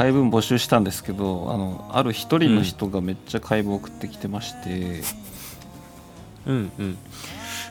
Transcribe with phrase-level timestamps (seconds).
[0.00, 5.02] 解文募集したんですけどあのある一人の人がめっちゃ解文送ってきてまして、
[6.46, 6.96] うんうん。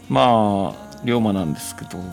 [0.09, 1.97] まあ龍馬なんですけど。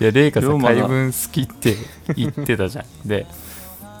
[0.00, 1.76] いやレイカさん解文好きって
[2.16, 2.86] 言ってたじゃん。
[3.06, 3.26] で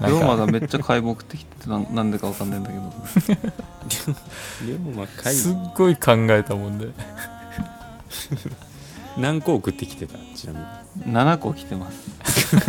[0.06, 2.82] 龍馬かがめっちゃ解文送ってきててなんなんでかわかんないんだけど。
[4.66, 6.88] 龍馬回すっごい考えたもんで。
[9.18, 10.14] 何個送ってきてた？
[10.34, 10.60] ちなみ
[11.12, 11.14] に。
[11.14, 12.06] 7個来てます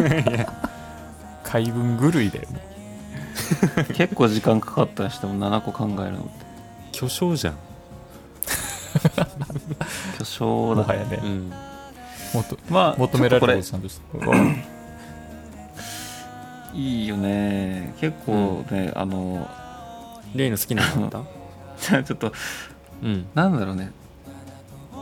[1.50, 2.60] 解文狂いだよね
[3.94, 6.30] 結構時間かかったりしても7個考えるのって。
[6.92, 7.58] 巨匠じゃん。
[10.18, 10.82] 巨匠だ。
[10.82, 11.20] もはやね。
[11.24, 11.50] うん。
[12.34, 14.18] もっとまあ求められるおじさんとして。
[16.74, 17.94] いいよね。
[18.00, 19.48] 結構ね、あの
[20.36, 21.24] 例の好きなのあった？
[21.90, 22.34] じゃあちょっと
[23.04, 23.26] うん。
[23.34, 23.92] なんだろうね。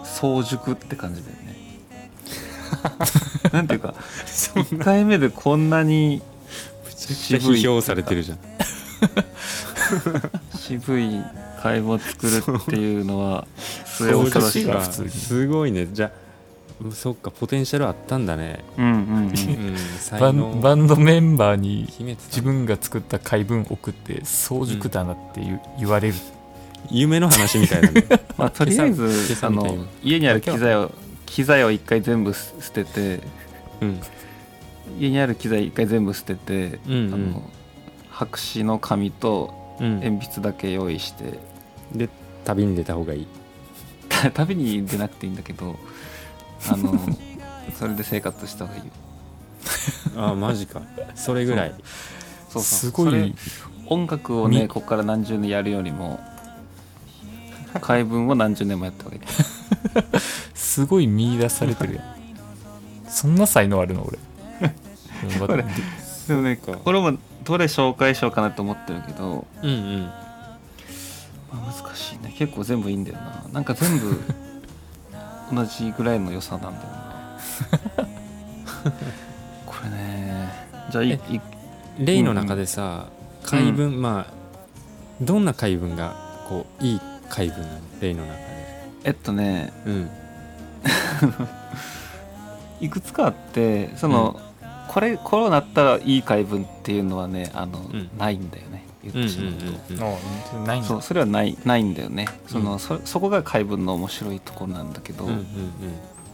[0.03, 1.55] 早熟って感じだよね。
[3.52, 3.93] なんていうか
[4.55, 6.21] 1回目でこんなに
[7.14, 8.39] ちゃ批評されてるじゃん。
[10.58, 11.22] 渋い
[11.61, 13.48] 会話を作るっていうのは
[13.86, 14.81] 末そう恐ろしいわか。
[14.81, 15.09] 普通に。
[15.09, 15.72] すごい。
[15.72, 16.11] ねじゃあ
[16.83, 18.64] うんそっかポテンシャルあったんだね。
[18.78, 19.26] うんうんうん。
[19.26, 19.31] うん
[20.00, 26.16] 才バ能ンバンドメンバーに自分が作った解文送って早熟だなって言,、言われる。
[26.92, 28.06] 夢の話みたいだね。
[28.38, 29.09] まあ、とりあえず
[29.42, 30.92] あの家にある機材を
[31.26, 33.20] 機材を一回全部捨てて
[33.81, 34.00] うん
[35.00, 37.14] 家にある機材一回全部捨てて、うんうん。
[37.14, 37.50] あの
[38.09, 40.00] 白紙の紙とうん。
[40.00, 41.39] 鉛筆だけ用意して。
[41.94, 42.09] で
[42.45, 43.27] 旅に出た方がいい。
[44.33, 45.77] 旅に出なくていいんだけど
[46.69, 46.97] あの
[47.77, 48.86] それで生活した方がいい。
[48.86, 48.92] よ
[50.17, 50.81] ああマジか。
[51.16, 51.73] それぐらい。
[52.49, 52.61] そう。
[52.61, 53.36] そうすごい。
[53.88, 56.20] 音楽をねみここから何十年やるよりも
[57.81, 59.21] 解文を何十年もやった方がいい。
[60.54, 62.05] すごい見出されてるやん。
[63.08, 64.17] そんな才能あるの俺。
[64.17, 64.34] うん
[65.39, 65.63] これ
[66.27, 70.02] でもねかこれもどれ紹介しようかなと思ってるけど、うんうん。
[70.03, 70.11] ま
[71.53, 72.33] あ、難しいね。
[72.37, 73.45] 結構全部いいんだよな。
[73.53, 74.19] なんか全部
[75.53, 77.37] 同じぐらいの良さなんだよな。
[79.65, 80.49] これね
[80.89, 81.41] じゃあいいえい
[81.99, 83.08] レイの中でさ
[83.43, 84.33] 回文、まあ
[85.21, 86.15] どんな回文が
[86.49, 87.80] こういい回文なの？
[88.02, 88.45] レイの中で。
[89.05, 90.09] えっとねうん。
[92.81, 94.39] いくつかあってその、
[94.95, 98.10] これこうなったらいい回文っていうのはねあの、ん。
[98.17, 98.86] ないんだよね。
[99.04, 100.88] 言っうんうんてしまうと、うんあないんだ。
[100.88, 102.30] そうそれはないないんだよね。
[102.48, 102.80] その、うん。
[102.80, 105.44] そそこが回文の面白いところなんだけど、うんうんま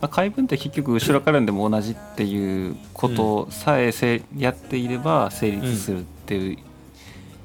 [0.02, 6.58] あ、回文って結局後ろからでも同じっていうことさえせやっていれば成立するっていう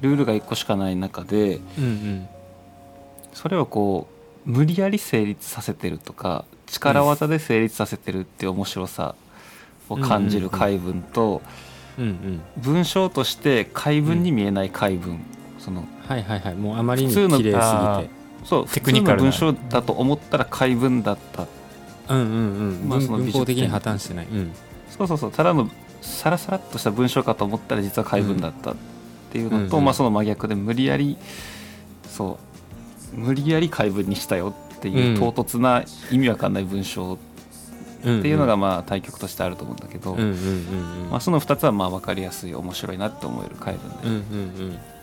[0.02, 2.28] ルールが1個しかない中でうんうん。
[3.32, 4.06] それをこ
[4.46, 9.14] う無理やり成立させてるとか力技で成立させてるっていう面白さ
[9.88, 11.42] を感じる回文と
[12.58, 15.20] 文章として回文に見えない回文。
[15.58, 16.54] そのはいはいはい。
[16.54, 18.14] もうあまりに普通の綺麗すあぎて。
[18.44, 19.22] そうテクニカルな。
[19.24, 21.46] 文章だと思ったら回文だった。
[22.08, 22.26] うんうん
[22.82, 24.26] うん、まあその文法的に破綻してない。
[24.26, 24.52] うん。
[24.90, 25.32] そうそうそう。
[25.32, 25.68] ただの
[26.02, 28.74] サラサラっとした文章かと思ったら実は回文だったっ
[29.32, 29.84] ていうのと、うんうん。
[29.86, 31.16] まあその真逆で無理やり
[32.08, 32.38] そ
[33.14, 35.18] う無理やり回文にしたよっていううん。
[35.18, 35.82] 唐突な
[36.12, 37.18] 意味わかんない文章
[38.06, 41.10] っうんていうのがまあ対局としてあると思うんだけど、うんうんうんうん。
[41.10, 44.18] まあ、その2つはまあ分かりやすい面白いなって思える回文で、うんうん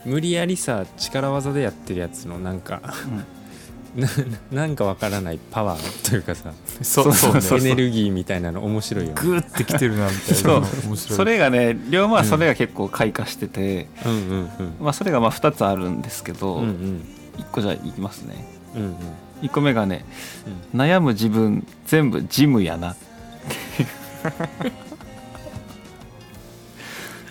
[0.08, 0.14] うん。
[0.14, 2.82] 無理やりさ力技でやってるやつのなんか
[3.96, 4.08] な
[4.52, 7.60] なんかわからないパワーというかさそうそうねそう。
[7.60, 9.22] エネルギーみたいなの面白いよね。
[9.22, 10.62] グーってきてるなみたいなそう。
[10.62, 11.18] の面白い。
[11.18, 14.20] それがね龍馬はそれが結構開花してて、うんうん
[14.60, 14.74] うん。
[14.80, 17.06] まあ、それがまあ2つあるんですけど、うんうん。
[17.38, 18.46] 1個じゃあいきますね。
[18.76, 18.96] うんうん
[19.44, 20.06] 1個目がね、
[20.74, 22.96] 悩む自分全部ジムやな。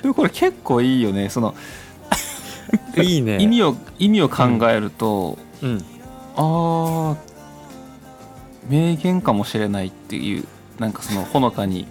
[0.02, 1.30] でもこれ結構いいよね。
[1.30, 1.54] その
[2.96, 3.38] いいね。
[3.40, 5.82] 意味を意味を考えると、うん。
[6.36, 7.16] あー
[8.68, 10.44] 名言かもしれないっていう
[10.78, 11.86] なんかそのほのかに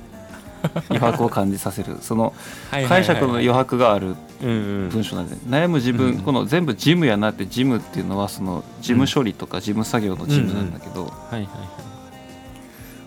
[0.90, 1.98] 余白を感じさせる。
[2.01, 2.34] その
[2.69, 4.06] 解釈の余白がある。
[4.06, 11.48] うんうん文章なんで、悩む自分、うんこの全部ジムやなってジムっていうのはその事務処理とか事務作業のジムなんだけど、はいはいはい。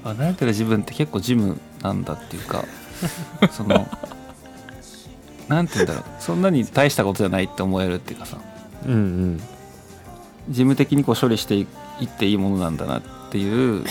[0.04, 2.64] あ悩んでる自分って結構ジムなんだっていうか
[3.50, 3.88] その
[5.48, 6.04] なんて言うんだろう。
[6.20, 8.38] そんなに大したことじゃないって思えるっていうかさ。
[8.86, 9.38] うんうん。
[10.48, 11.66] 事務的にこう処理してい
[12.04, 13.84] っていいものなんだなっていう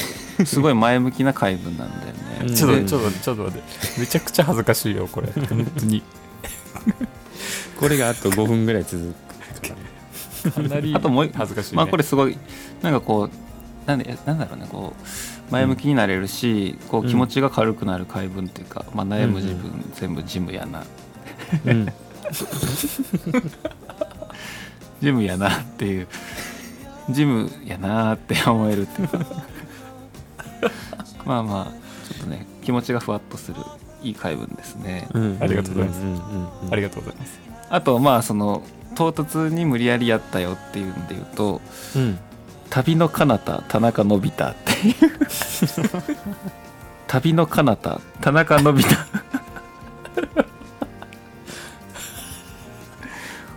[0.45, 2.47] すごい前向きな回文なんだようん。
[2.47, 2.51] ね。
[2.51, 3.99] でちょっとちょっとちょっと待って。
[3.99, 5.27] めちゃくちゃ恥ずかしいよこれ。
[5.31, 6.03] 本当に
[7.83, 9.13] これがあと5分ぐらい続く
[9.55, 9.81] とかね。
[10.69, 12.37] かなりあともう一恥ずかしい、ね、まあこれすごい
[12.81, 13.29] なんかこう
[13.85, 15.01] なんでなんだろうねこう
[15.51, 20.85] 前向きになれるし、こううん気持ちが軽くなる回文っていうか、まあ、悩む自分全部ジムやな。
[21.65, 21.85] うん。
[25.01, 26.07] ジムやなっていう
[27.09, 29.19] ジムやなって思えるっていうか。
[31.25, 31.65] まあまあ
[32.07, 33.57] ちょっとね気持ちがふわっとする
[34.01, 35.09] いい回文ですね。
[35.13, 35.37] うん。
[35.41, 35.99] ありがとうございます。
[35.99, 36.17] んんう
[36.69, 36.71] ん。
[36.71, 38.63] ありがとうございますあとまあその
[38.95, 41.61] 唐突に無理やりやったよっていうんで言うと
[41.95, 42.19] うん
[42.69, 44.95] 「旅の彼方田中のび太」っていう。
[47.07, 48.95] 旅の彼方田中のび太。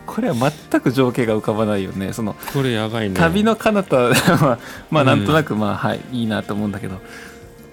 [0.05, 2.11] これは全く情景が浮かばないよね。
[2.11, 3.15] そのこれやばいね。
[3.15, 4.57] 旅の彼方は
[4.89, 5.07] まあうん。
[5.07, 7.01] なんとなくまあはいいいなと思うんだけど、うん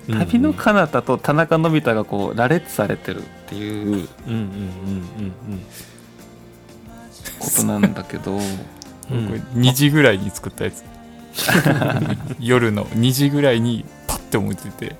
[0.06, 3.86] 旅の彼方と田中のび太がこう羅列されてるっていう。
[3.86, 5.62] うんうんうんうん
[7.38, 8.40] ことなんだけどうん。
[8.40, 10.84] これ2時ぐらいに作ったやつ。
[12.38, 14.94] 夜の2時ぐらいにパッて思いついて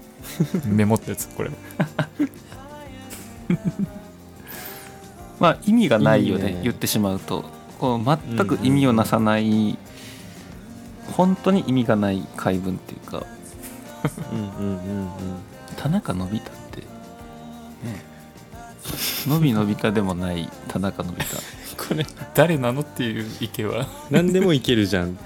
[0.67, 1.51] メモったやつこれ。
[5.39, 6.61] まあ意味がないよねね。
[6.63, 7.45] 言ってしまうと。
[7.79, 9.77] こう全く意味をなさない、
[11.17, 13.25] 本当に意味がない回文っていうか。
[14.33, 15.11] うんうんうんうん。
[15.77, 16.87] 田中のび太ってね。
[19.27, 21.37] のびのび太でもない田中のび太
[21.89, 23.87] これ誰なのっていう意見は。
[24.11, 25.11] 何でもいけるじゃん。
[25.11, 25.17] っ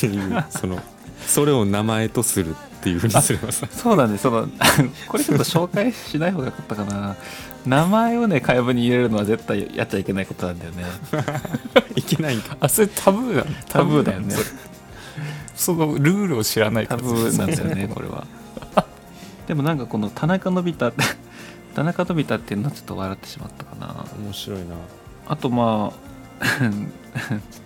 [0.00, 0.80] ていうその
[1.26, 3.66] それを名前とするっていうふうにすればさ。
[3.70, 4.22] そうなんです。
[4.22, 4.48] その
[5.08, 7.16] これちょっと紹介しない方がよかったかな。
[7.66, 10.84] 名前をね会話に入れるのは絶対やっちゃいけないことなんだよね。
[11.96, 12.56] いけないんか。
[12.60, 14.34] あそれタブーなのタブーだよね。
[15.54, 17.02] そのルールを知らないから。
[17.02, 18.26] タブーなんだよねこれは。
[19.48, 20.92] でもなんかこの田中のびて
[21.74, 24.04] 田中のび太っていうのはちょっと笑ってしまったかな。
[24.18, 24.64] 面白いな
[25.26, 25.92] あとま
[26.40, 26.70] あ ちょっ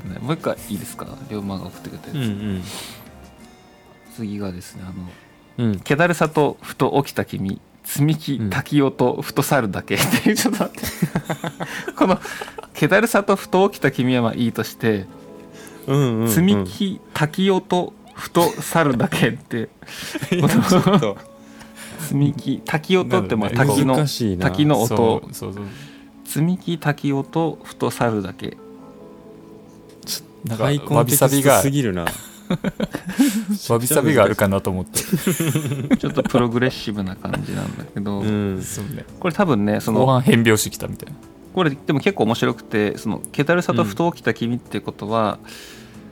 [0.03, 1.07] とねもう一回いいですか？
[1.31, 2.63] 龍馬が送ってくれたやつ、うん
[4.15, 4.93] 次がですねあの
[5.59, 5.73] うん。
[5.73, 9.95] うん気だるさとふと起きた君積み木うん滝音とふと去るだけ。
[9.97, 10.87] っていうちょっと待って。
[11.97, 12.21] この
[12.75, 15.07] 気だるさとふと起きた君はまあいいとして
[15.87, 16.29] うんうんうん。
[16.29, 19.69] 積み木滝音ふと去るだけって。
[20.29, 21.17] ちょっと。
[22.01, 24.89] 積み木滝音ってまあ滝の滝の音。
[24.89, 25.65] そうそうそう
[26.29, 28.59] 積み木滝音ふと去るだけ
[30.45, 32.05] なんかわびさびがすぎるな。
[33.69, 35.01] わびさびがあるかなと思って。
[35.97, 38.63] ちょっとプログレッシブな感じなんだけど、うん。
[38.63, 39.05] そうね。
[39.19, 41.19] これ多分ねそ後の半変拍子きたみたいな。
[41.55, 45.39] これでも結構面白くてその気だるさとふと起きた君ってことは、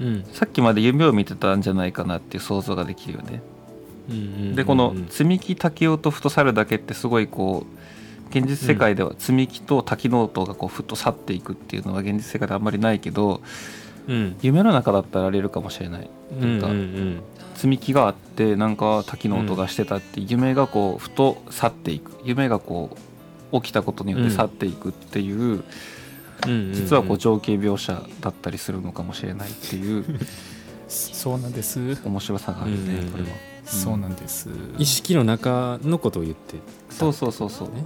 [0.01, 0.25] うん。
[0.33, 3.43] さっきまで夢を見てたんじゃないかなっていう想像ができるよね。
[4.09, 7.77] うんうんうんでこの積み木滝音ふと去るだけってすごいこう
[8.31, 13.41] 現実世界では積み木と滝の音がこうふっと去っていくっていうのは現実世界であんまりないけど
[14.09, 14.37] うん。
[14.43, 16.11] 夢の中だったらありえるかもしれない。
[16.33, 17.23] うんうんうん。
[17.55, 22.13] 積み木があってなんか滝の音がしてたって夢がこうふと去っていく。
[22.25, 22.97] 夢がこ
[23.53, 25.63] う起きたことによって去っていくっていう、うんうん
[26.75, 30.05] 実はこう情景描写だったりするのかもしれないっていう
[30.87, 31.99] そうなんです。
[32.05, 33.11] 面白さがあるねうんうんうん。
[33.11, 33.29] これは。
[33.65, 34.51] そうなんです。
[34.79, 36.57] 意識の中のことを言って
[36.91, 37.69] そうそうそうそう。
[37.69, 37.85] ね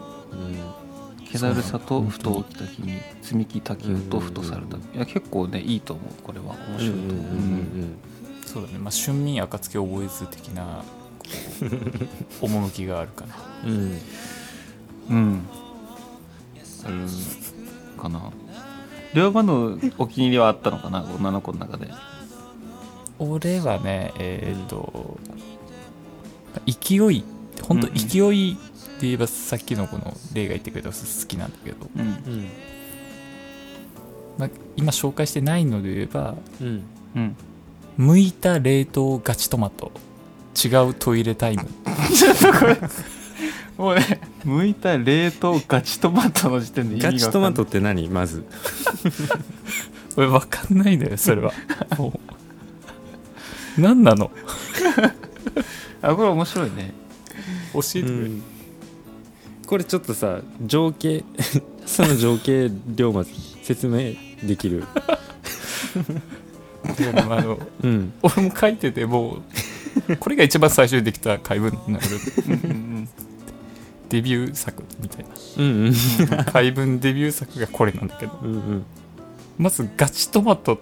[1.31, 6.23] 気だるさとふと起きた日に積み木滝音とふと去るだけいや結構ねいいと思う。
[6.23, 6.57] これは。
[6.71, 7.97] 面白いと思う、うん
[8.45, 8.79] そうだね。
[8.79, 10.85] まあ春眠暁覚えず的な
[12.41, 13.73] 趣があるかなうん。
[13.73, 13.99] うん。
[15.09, 15.47] うん。
[16.85, 18.33] あるかな。
[19.15, 21.93] 龍馬のお気に入りはあったのかな女の子の中で。
[23.21, 25.19] 俺はねえっ、と、
[26.67, 27.25] 勢い
[27.71, 28.59] 本当勢いで
[29.03, 30.95] 言えばさっきのこの例が言ってくれた好
[31.29, 32.49] きなんだけど、うんうん。
[34.39, 36.83] まあ、今紹介してないので言えばうん。
[37.15, 37.37] うん。
[37.97, 39.93] 剥いた冷凍ガチトマト。
[40.63, 41.63] 違うトイレタイム。
[42.13, 42.77] ちょっとこれ
[43.79, 48.09] もうね剥いた冷凍ガチトマトの時点で意味がガチトマトって何？
[48.09, 48.45] まず。
[50.17, 51.53] 俺分かんないんだよそれは。
[51.97, 52.21] も
[53.79, 53.81] う。
[53.81, 54.33] 何なの？
[56.03, 56.95] あこれ面白いね
[57.73, 58.43] 教えてくれ、うん。
[59.67, 61.25] これちょっとさ情景
[61.87, 63.25] その情景龍馬
[63.63, 64.15] 説明
[64.47, 64.85] できる？
[66.99, 68.13] でもあのうん。
[68.23, 69.43] 俺も書いてても
[70.09, 72.07] うこれが一番最初にできた回文になる。
[72.47, 73.09] うんうん
[74.09, 75.27] デビュー作みたい
[75.59, 75.95] うんうん。
[76.31, 78.37] な回文デビュー作がこれなんだけど。
[78.43, 78.85] うんうん。
[79.57, 80.81] まずガチトマト。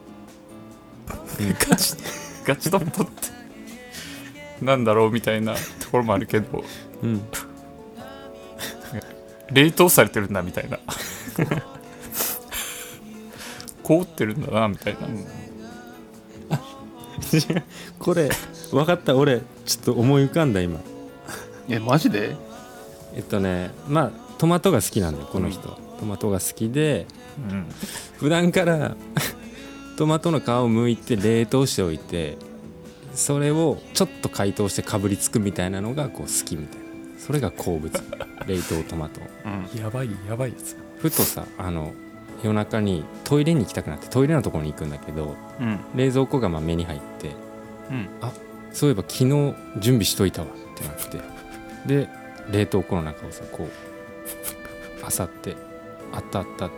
[1.68, 1.94] ガチ
[2.46, 3.12] ガチトマトって
[4.62, 5.60] なんだろうみたいなと
[5.90, 6.64] ころもあるけど。
[7.02, 7.22] うん。
[9.50, 10.78] 冷凍されてるんだみたいな。
[13.82, 15.08] 凍ってるんだなみたいな。
[17.98, 18.30] これ
[18.70, 19.16] 分かった。
[19.16, 20.80] 俺ちょっと思い浮かんだ今。
[21.68, 22.36] えマジで？
[23.14, 27.06] えっとねまあトマトが好きなんだよこの人、トマトが好きで
[27.50, 27.66] うん。
[28.18, 28.96] 普段から
[29.96, 32.36] トマトの皮を剥いて冷凍しておいて
[33.18, 36.84] それをちょっと解凍してかぶりつくみたいなのがこう好きみたいな。
[37.18, 37.92] それが好物。
[38.46, 39.20] 冷凍トマト。
[39.44, 39.80] うん。
[39.82, 41.92] やばいやばいやつふとさあの
[42.44, 45.80] 夜中にトイレに行きたくなってトイレのところに行くんだけどうん。
[45.96, 47.34] 冷蔵庫がまあ目に入って
[47.90, 48.08] うん。
[48.72, 51.20] そういえば昨日準備しといたわってなって。
[51.86, 52.08] で
[52.52, 55.56] 冷凍庫の中をさこうあさって
[56.12, 56.70] あったあった。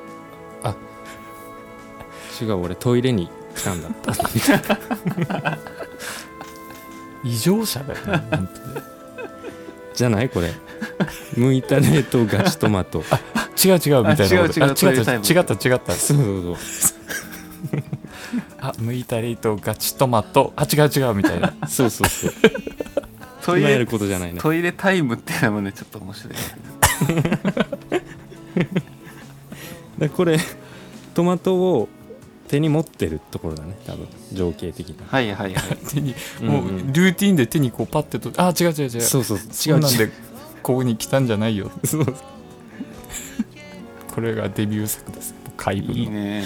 [0.63, 0.75] あ
[2.41, 4.15] 違う俺トイレに来たんだった
[7.25, 8.85] 異常者だよね本当に。
[9.95, 10.53] じゃないこれ。
[11.37, 13.03] 剥いた冷凍ガチトマト。
[13.63, 14.65] 違う違うみたいなこと。
[14.65, 15.93] あ違う違う違った違った違った。
[15.93, 17.83] そうそうそう。
[18.61, 20.53] あ剥いた冷凍ガチトマト。
[20.57, 21.53] あ違う違うみたいな。
[21.69, 22.33] そうそうそう。
[23.45, 24.41] トイ今やるレことじゃないね。
[24.41, 26.35] トイレタイムっていうのもねちょっと面白い
[29.99, 30.39] でこれ
[31.15, 31.89] トマトを
[32.51, 34.09] 手に持ってるところだね多分。
[34.33, 35.07] 情景的な。
[35.07, 35.77] はいはいはい。
[35.89, 36.17] 手に。
[36.41, 39.01] うんもうルーティンで手にこうパッてとあ違う違う違う。
[39.03, 40.09] そうそうそんなんで
[40.61, 41.71] ここに来たんじゃないよ。
[41.85, 42.07] そう。
[44.13, 45.33] これがデビュー作です。
[45.57, 46.43] 怪文のいいね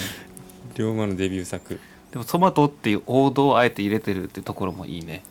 [0.75, 1.79] 龍馬のデビュー作。
[2.11, 5.23] でもトマトっていう王道をあえて入れてるってところもいいね。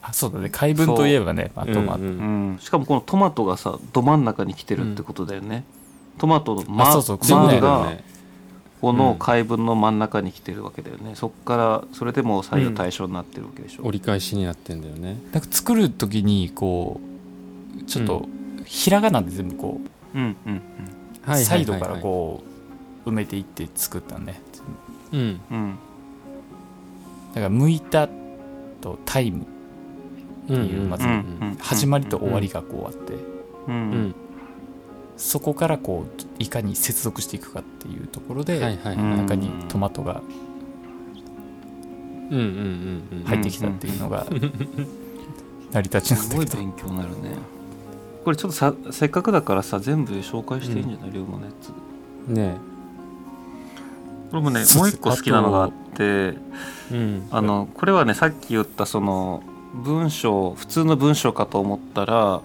[0.00, 0.48] あそうだね。
[0.48, 2.10] 怪文といえばねまあトマト、うんう
[2.54, 2.58] ん。
[2.58, 5.64] しかもこのトマトがさど真ん中に来てるってことだよね、
[6.16, 7.18] トマトの真あそうそう。
[7.20, 8.04] 全部だよ真がね
[8.82, 11.14] この回文の真ん中に来てるわけだよね。
[11.14, 15.16] そっからそれでも採用対象になってるわけでしょ、折り返しになってんだよね。
[15.32, 17.00] なんか作る時にこ
[17.80, 18.28] うちょっと
[18.64, 19.80] ひらがなで全部こ
[20.14, 20.62] う、うんうん
[21.36, 22.42] サイドからこ
[23.06, 24.40] う埋めていって作ったね。
[25.12, 25.58] う、うん、うん。
[25.58, 25.78] うん
[27.28, 28.08] だから向いた
[28.80, 29.46] とタイム
[30.48, 33.12] うんっていうまずうんうん始まりと終わりがこうあって。
[33.68, 33.74] うん。
[33.74, 34.14] うん
[35.16, 36.06] そこからこ
[36.38, 40.22] ういかに接続していくかっていうところで、はいはいうん中にトマトが
[42.30, 42.46] うんうんう
[43.16, 44.26] んうん入ってきたっていうのが
[45.72, 47.36] 成り立ちなんすごいだけど、勉強になるね。
[48.24, 51.12] これちょっとさせっかくだからさ全部紹介していいんじゃない？
[51.12, 51.68] 龍馬のやつ。
[52.30, 52.56] ね
[54.30, 56.38] これもねもう一個好きなのがあってえ
[56.92, 57.22] うん。
[57.30, 59.42] あのこれはねさっき言ったその
[59.74, 62.40] 文章普通の文章かと思ったらうん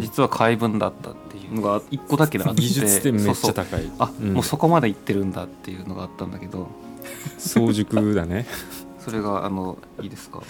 [0.00, 4.34] 実は解文だったっていうのが一個だけあって技術点めっちゃ高いあ、うん。
[4.34, 6.68] もうそこまで行ってるんだっていうのがあったんだけど。
[7.38, 8.46] 早熟だね。
[8.98, 10.42] それがあのいいですか？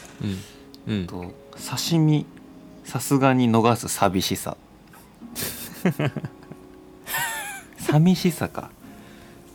[0.86, 0.94] うん。
[0.94, 1.06] うん。
[1.06, 2.24] と刺身
[2.84, 4.56] さすがに逃す寂しさ。
[7.78, 8.70] 寂しさか。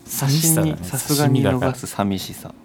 [0.06, 2.54] 刺身さすがに逃す寂しさ。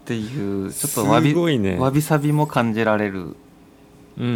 [0.06, 1.76] ていうちょっとわびね。
[1.78, 3.36] わびさびも感じられる
[4.18, 4.32] うんうん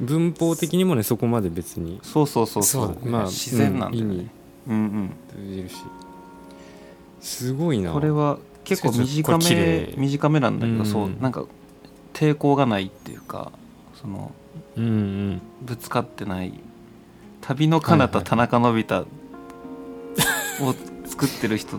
[0.00, 0.06] うん。
[0.06, 2.00] 文法的にもねそこまで別に。
[2.02, 2.86] そうそうそうそう。
[2.86, 2.94] そう。
[2.94, 4.26] だねまあ自然なんだよね、
[4.68, 5.76] うんうん通じるし。
[7.20, 7.92] すごいな。
[7.92, 9.94] これは結構短綺め麗。
[9.96, 10.86] 短めなんだけど、うん。
[10.86, 11.44] そうなんか
[12.12, 13.52] 抵抗がないっていうか
[14.00, 14.32] その
[14.76, 15.42] うんうん。
[15.62, 16.52] ぶつかってない。
[17.40, 19.06] 旅の彼方田中のび太
[20.60, 20.74] を
[21.06, 21.78] 作ってる人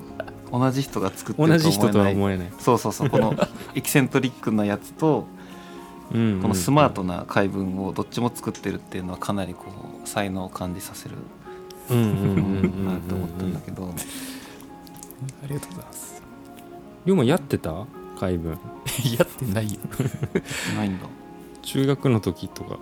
[0.52, 2.48] 同じ人が作ってる同じ人とは思えない。
[2.60, 3.10] そうそうそう。
[3.10, 3.36] この
[3.74, 5.35] エキセントリックなやつとうんうん
[6.10, 9.66] このスマートな回文をどっちも作ってるっていうのはかなりこ
[10.04, 11.16] う才能を感じさせる
[11.90, 13.94] うんうんうんうんなと思ったんだけど。
[15.44, 16.22] ありがとうございます。
[17.06, 17.86] 龍馬やってた
[18.20, 18.52] 海文？
[19.18, 19.80] やってないよ。
[20.76, 21.06] ないんだ。
[21.62, 22.78] 中学の時とか？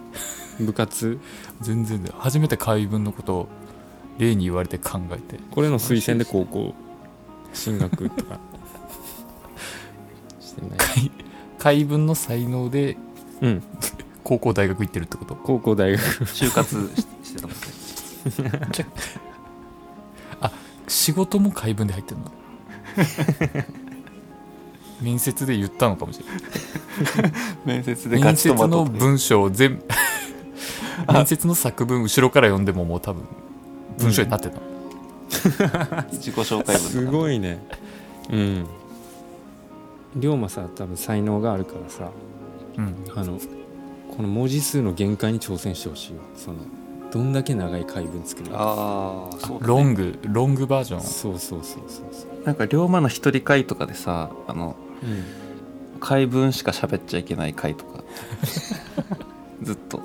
[0.60, 1.20] 部活？
[1.62, 2.15] 全然だよ。
[2.18, 3.48] 初めて怪文のことを
[4.18, 5.39] 例に言われて考えて。
[5.51, 6.74] これの推薦で高校？
[7.53, 8.39] 進学とか？
[10.39, 11.12] してない怪
[11.60, 12.98] 怪文の才能で
[13.42, 13.63] うん。
[14.24, 15.36] 高校大学行ってるってこと？
[15.36, 16.02] 高校大学。
[16.25, 17.62] 就活ししてたもんね。
[20.88, 22.32] 仕事も怪文で入ってるの？
[25.02, 26.25] 面接で言ったのかもしれ
[27.24, 27.34] ない。
[27.66, 29.84] 面接で面接の文章を全部
[31.12, 33.24] 面接の作文後ろから読んでももう多分
[33.98, 34.60] 文章になってた、
[36.12, 36.80] 自己紹介文。
[36.80, 37.60] すごいね。
[38.32, 38.66] うん。
[40.16, 42.12] 龍馬さ多分才能があるからさ
[42.77, 42.96] うん。
[43.15, 43.39] あの
[44.15, 46.22] この文字数の限界に挑戦してほしいよ。
[46.36, 46.60] その
[47.12, 48.58] どんだけ長い回文作るか。
[48.58, 49.60] ああそうだね。
[49.62, 51.01] ロングロングバージョン。
[51.01, 52.44] そうそうそうそうそう。
[52.46, 55.24] なんか龍馬の一人会とかでさあのうん。
[56.00, 58.03] 回文しか喋っちゃいけない回とか。
[59.62, 60.01] ずっと。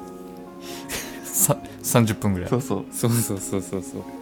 [1.24, 2.48] さ30分ぐらい。
[2.48, 2.84] そうそう。
[2.92, 4.02] そうそうそうそうそう。
[4.02, 4.17] ち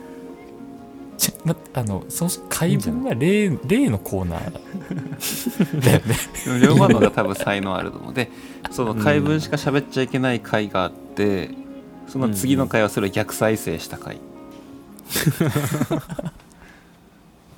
[1.47, 4.53] ま、あのそもそも怪文は例例のコーナー。
[5.81, 6.17] だよね。
[6.61, 8.33] 龍馬のが多分才能あると思うで
[8.73, 11.50] その回文しか喋っちゃいけない回があって
[12.09, 14.19] その次の回はそれを逆再生した回。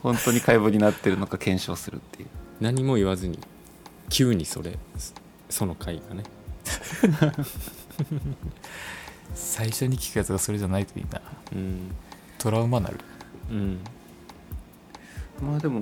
[0.02, 2.28] 本当に回文になってるのか検証するっていう。
[2.61, 3.38] 何も言わずに
[4.11, 4.78] 急にそれ
[5.49, 6.25] その回がね。
[9.35, 11.23] 最初に聞くやつがそれじゃないといいな。
[11.54, 11.95] うん。
[12.37, 12.99] トラウマなる
[13.50, 13.78] うん。
[15.43, 15.81] まあでも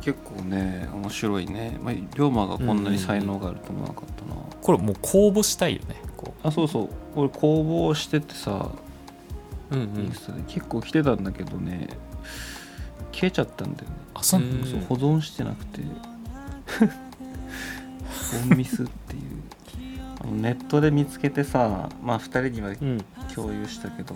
[0.00, 6.88] 結構ね面白いね、まあ、龍馬がこんなに才能があると思わなかったな、これもう公募したいよねこあそうそう。
[7.16, 8.70] 俺公募しててさ
[9.70, 10.42] うんうインんスタで。
[10.46, 11.88] 結構来てたんだけどね
[13.12, 13.96] 消えちゃったんだよね。
[14.14, 14.64] うあそううん。
[14.64, 15.80] そう保存してなくて。
[18.48, 19.22] ボンミスっていう。
[20.20, 23.04] あのネットで見つけてさまあ2人にはうん。
[23.34, 24.14] 共有したけど。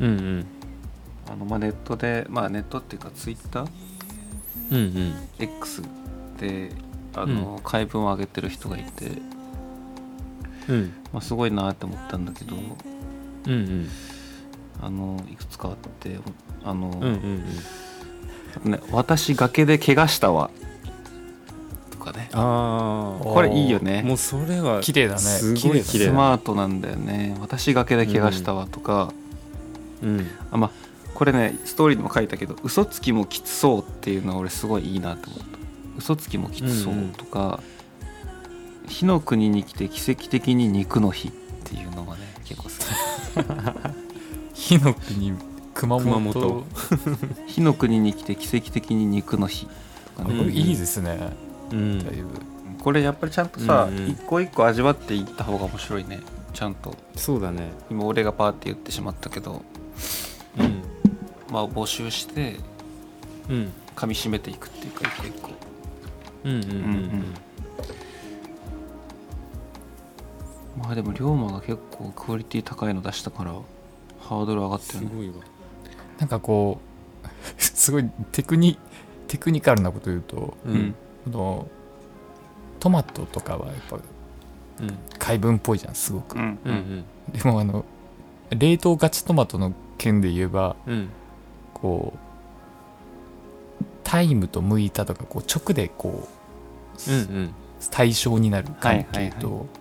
[0.00, 0.46] うんうん
[1.30, 3.68] あの、まあ、ネットでまあネットっていうかツイッター？
[4.70, 5.14] うんうん。
[5.38, 5.82] X
[6.38, 6.72] で
[7.14, 9.12] あの、回文を上げてる人がいて、
[10.68, 10.92] うん。
[11.12, 12.56] まあ、すごいなって思ったんだけど。
[12.56, 13.88] うんうん。
[14.80, 16.20] あのいくつかあって
[16.62, 17.02] あの、うん
[18.64, 20.50] うんね「私崖で怪我したわ」
[21.90, 22.30] とかね。
[22.32, 24.02] ああこれいいよね。
[24.02, 25.20] もうそれは綺麗だね。
[25.20, 29.12] すごい綺ス麗だマートなんだよね「私崖で怪我したわ」とか、
[30.00, 30.26] うん。
[30.52, 30.70] あまあ
[31.18, 35.46] これねストーリーでも書いたけど「嘘つきもきつそう」っていうのは俺すごいいいなと思った
[35.98, 37.58] 「嘘つきもきつそう」とか
[38.86, 41.32] 「火の国に来て奇跡的に肉の日」っ
[41.64, 43.90] ていうのがね結構好
[44.54, 45.32] 火の国
[45.74, 46.04] 熊本。
[46.04, 46.64] 熊本。
[47.48, 49.66] き 火の国に来て奇跡的に肉の日
[50.16, 51.32] とかね、これいいですね。
[51.72, 51.98] うん。
[51.98, 52.28] だいぶ。
[52.80, 54.08] これやっぱりちゃんとさ、うんうん。
[54.10, 56.20] 一個一個味わっていった方が面白いね。
[56.52, 56.96] ちゃんと。
[57.16, 57.72] そうだね。
[57.90, 59.52] 今俺がパーって言ってしまったけど。
[59.52, 60.27] うん
[61.50, 62.56] まあ募集して
[63.48, 63.72] うん。
[63.96, 65.50] 噛み締めていくっていうか一個一個
[66.44, 67.34] うんうんうん。
[70.78, 73.52] まあでも龍馬が結構クオリティ高いの出したから
[74.20, 75.08] ハードル上がってるね。
[75.10, 75.34] すごいわ。
[76.18, 76.80] なんかこ
[77.24, 77.28] う
[77.60, 78.78] すごいテクニ
[79.26, 80.94] テクニカルなこと言うとううん。
[81.24, 81.68] この
[82.78, 84.00] トマトとかはやっぱう
[84.84, 84.98] ん。
[85.18, 86.36] 海分っぽいじゃんすごく。
[86.36, 87.04] うんうんうん。
[87.32, 87.84] でもあの
[88.50, 91.08] 冷凍ガチトマトの件で言えばうん
[91.82, 96.28] こうタイムと剥いたとかこう直でこ
[97.08, 97.54] う、うん
[97.92, 99.32] 対象になる関係と、はいはい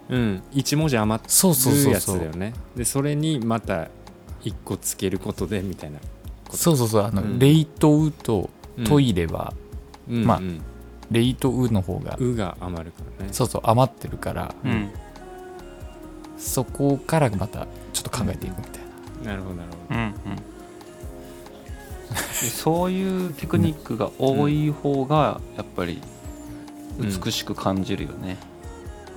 [0.09, 0.43] うんうん。
[0.53, 3.87] 一文字余っそうそうるそうそうやつだよねでそれにまた
[4.43, 5.99] 一個つけることでみたいな。
[6.51, 7.03] そうそうそう。
[7.03, 7.39] あの、うん。
[7.39, 8.49] レイトウと
[8.85, 9.53] トイイレは、
[10.07, 10.41] レまあ
[11.11, 13.33] レイトウの方が、うが余るからね。
[13.33, 14.89] そうそう余ってるから、うん。
[16.37, 18.83] そこからまたちょっと考えていくみたい
[19.23, 20.13] な、なるほどなるほうんうん。
[20.35, 20.43] で
[22.45, 26.01] そういうテクニックが多い方がやっぱり
[26.99, 28.37] 美しく感じるよね、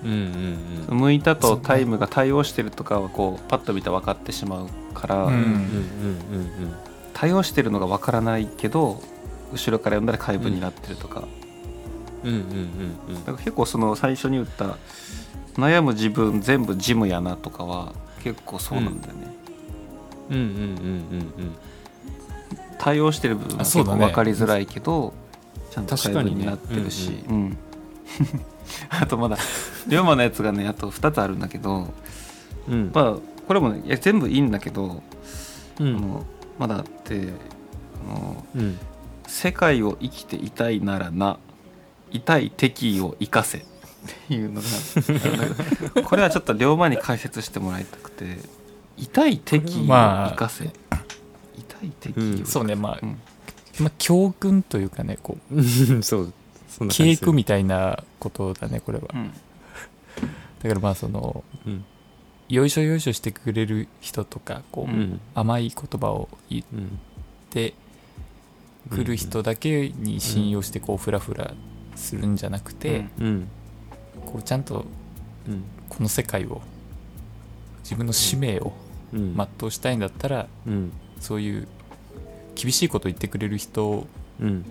[0.02, 0.56] どうん
[0.90, 0.98] うん。
[0.98, 5.34] 向いたとタイムが対応してるとかはこうパッと見て分かってしまうから、うん。
[5.34, 6.74] うんうんうん
[7.12, 9.02] 対応してるのが分からないけど
[9.52, 11.24] 後ろから読んだら回文になってるとか,、
[12.24, 13.14] うんうんうん。
[13.26, 14.78] だから結構その最初に言った
[15.56, 17.92] 悩む自分全部ジムやなとかは
[18.24, 19.34] 結構そうなんだよね、
[20.30, 21.54] うんうんうんうんうん
[22.80, 25.12] 対応してる部分は結構分かりづらいけど、
[25.70, 27.56] ちゃんと回文になってるし、うん
[28.88, 29.36] あとまだ
[29.86, 31.92] 龍馬のやつがねあと2つあるんだけど
[32.68, 32.90] うん。
[32.92, 33.16] まあ
[33.46, 35.02] これもねいや全部いいんだけど、
[35.78, 35.96] うん。
[35.96, 36.26] あの
[36.58, 37.28] まだあって
[38.08, 38.78] あのうん。
[39.26, 41.38] 世界を生きていたいならな
[42.10, 43.58] 痛い敵意を生かせ。
[43.58, 43.62] っ
[44.28, 48.38] ていうのが これはちょっと龍馬に解説してもらいたくて
[48.96, 50.72] 痛い敵意を生かせ、痛
[52.44, 53.18] そうねまあ、うん。
[53.80, 55.64] まあ教訓というかねこううん
[56.02, 56.32] そう
[56.68, 57.12] そんな感じ。
[57.12, 59.04] 稽古みたいなことだねこれは。
[59.12, 59.30] うん。
[60.62, 61.84] だからまあそのうん。
[62.48, 65.20] よいしょよいしょしてくれる人とかこう、うん。
[65.34, 66.98] 甘い言葉を言っうん
[67.50, 67.74] て
[68.90, 71.54] くる人だけに信用してこうフラフラ
[71.96, 73.48] するんじゃなくて、うん。
[74.24, 74.84] こうちゃんと
[75.48, 75.64] うん。
[75.88, 76.60] この世界を
[77.82, 78.72] 自分の使命を
[79.12, 79.36] うん。
[79.36, 81.68] 全うしたいんだったらうんそういう
[82.54, 84.06] 厳しいことを言ってくれる人
[84.40, 84.64] うん。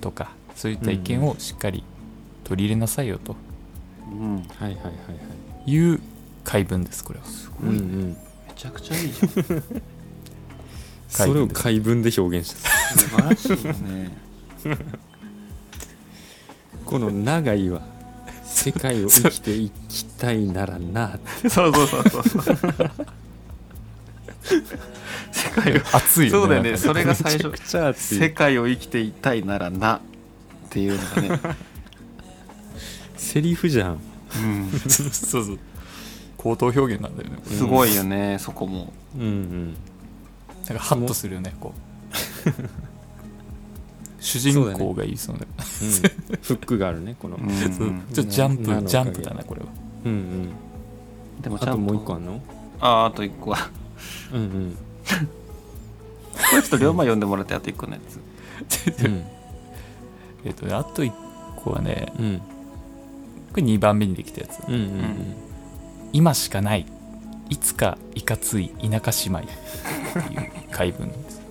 [0.00, 1.82] とかそういった意見をしっかり
[2.44, 3.36] 取り入れなさいよと。
[4.10, 4.36] うん。
[4.36, 4.90] はいはいはいは
[5.66, 5.70] い。
[5.70, 6.00] いう
[6.44, 7.24] 回文ですこれは。
[7.24, 8.08] すごい、うんうん。
[8.10, 8.16] め
[8.54, 9.62] ちゃくちゃいいじゃん。
[11.08, 12.70] それを回文で表現した。
[12.98, 14.16] 素晴らしいよね。
[16.84, 17.82] この長いは
[18.44, 21.18] 世界を生きていきたいならな。
[21.48, 22.90] そうそうそうそう
[25.32, 25.80] 世界を。
[25.92, 26.40] 熱いよね。
[26.40, 26.76] そうだよね。
[26.76, 27.52] それが最初。
[27.94, 30.00] 世界を生きていたいならな。
[30.68, 31.56] っていうのがね、
[33.16, 33.92] セリフじゃん。
[33.92, 35.58] うん、 そうそう。
[36.36, 37.38] 口頭表現なんだよね。
[37.44, 38.92] すごいよね、そこも。
[39.16, 39.74] うんうん。
[40.68, 41.72] なんかハッとするよねこ
[42.46, 42.50] う。
[44.20, 45.46] 主人公がいいそうね
[45.82, 46.38] うん。
[46.42, 47.36] フックがあるねこの。
[47.36, 47.50] うん。
[47.72, 48.02] そううん。
[48.12, 49.66] ちょっとジャンプジャンプだなこれは。
[50.04, 50.50] うんうん。
[51.42, 51.70] でもちゃんと。
[51.70, 52.40] あともう一個あんの？
[52.80, 53.52] ああと一個。
[53.52, 53.70] は
[54.32, 54.76] うんうん
[55.08, 59.04] これちょっと龍馬読んでもらってあと一個のやつ。
[59.04, 59.24] うん。
[60.44, 61.12] えっとねあと1
[61.56, 62.38] 個はねうん。
[62.38, 64.60] これ2番目にできたやつ。
[64.66, 65.34] うんうん
[66.12, 66.86] 今しかない。
[67.50, 69.40] いつかいかつい田舎姉妹。
[69.40, 71.42] っていう回文なんです。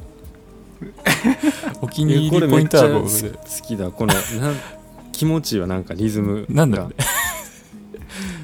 [1.82, 3.92] お気うんに入りポイントはこゃ好きだ。
[3.92, 4.56] このなん
[5.12, 6.46] 気持ちいいわなんかリズムが。
[6.50, 6.96] なんだろうね。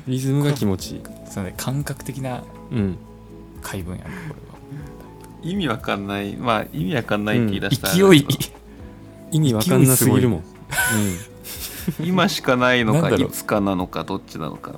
[0.08, 1.02] リズムが気持ちいい。
[1.30, 2.97] そのね感覚的なうん。
[3.62, 4.10] 回文やね
[4.52, 4.53] こ
[5.44, 6.36] 意味わかんない。
[6.36, 8.28] まあ意味わかんないって言い出れしたらは勢い。
[9.32, 10.44] 意味わかんなすぎるもん。
[12.04, 14.74] 今しかないのかいつかなのかどっちなのか。